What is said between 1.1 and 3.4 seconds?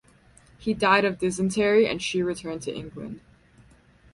dysentery and she returned to England.